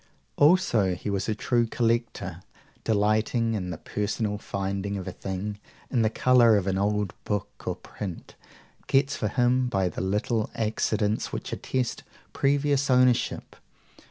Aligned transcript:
Also, 0.35 0.95
he 0.95 1.11
was 1.11 1.29
a 1.29 1.35
true 1.35 1.67
"collector," 1.67 2.41
delighting 2.83 3.53
in 3.53 3.69
the 3.69 3.77
personal 3.77 4.39
finding 4.39 4.97
of 4.97 5.07
a 5.07 5.11
thing, 5.11 5.59
in 5.91 6.01
the 6.01 6.09
colour 6.09 6.57
an 6.57 6.75
old 6.75 7.13
book 7.23 7.51
or 7.67 7.75
print 7.75 8.33
gets 8.87 9.15
for 9.15 9.27
him 9.27 9.67
by 9.67 9.87
the 9.89 10.01
little 10.01 10.49
accidents 10.55 11.31
which 11.31 11.53
attest 11.53 12.01
previous 12.33 12.89
ownership. 12.89 13.55